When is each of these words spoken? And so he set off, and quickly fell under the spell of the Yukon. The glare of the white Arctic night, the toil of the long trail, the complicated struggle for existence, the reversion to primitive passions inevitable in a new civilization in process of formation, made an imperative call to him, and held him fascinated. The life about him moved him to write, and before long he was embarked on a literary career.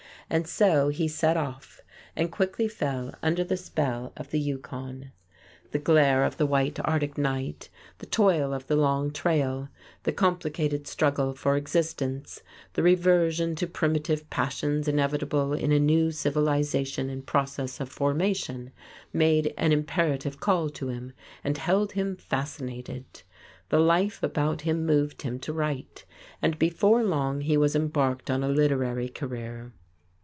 And 0.33 0.47
so 0.47 0.87
he 0.87 1.09
set 1.09 1.35
off, 1.35 1.81
and 2.15 2.31
quickly 2.31 2.69
fell 2.69 3.13
under 3.21 3.43
the 3.43 3.57
spell 3.57 4.13
of 4.15 4.31
the 4.31 4.39
Yukon. 4.39 5.11
The 5.71 5.77
glare 5.79 6.23
of 6.23 6.37
the 6.37 6.45
white 6.45 6.79
Arctic 6.85 7.17
night, 7.17 7.67
the 7.97 8.05
toil 8.05 8.53
of 8.53 8.67
the 8.67 8.77
long 8.77 9.11
trail, 9.11 9.67
the 10.03 10.13
complicated 10.13 10.87
struggle 10.87 11.33
for 11.33 11.57
existence, 11.57 12.43
the 12.75 12.81
reversion 12.81 13.55
to 13.55 13.67
primitive 13.67 14.29
passions 14.29 14.87
inevitable 14.87 15.51
in 15.51 15.73
a 15.73 15.79
new 15.81 16.11
civilization 16.11 17.09
in 17.09 17.23
process 17.23 17.81
of 17.81 17.89
formation, 17.89 18.71
made 19.11 19.53
an 19.57 19.73
imperative 19.73 20.39
call 20.39 20.69
to 20.69 20.87
him, 20.87 21.11
and 21.43 21.57
held 21.57 21.91
him 21.91 22.15
fascinated. 22.15 23.03
The 23.67 23.79
life 23.81 24.23
about 24.23 24.61
him 24.61 24.85
moved 24.85 25.23
him 25.23 25.39
to 25.39 25.51
write, 25.51 26.05
and 26.41 26.57
before 26.57 27.03
long 27.03 27.41
he 27.41 27.57
was 27.57 27.75
embarked 27.75 28.31
on 28.31 28.45
a 28.45 28.47
literary 28.47 29.09
career. 29.09 29.73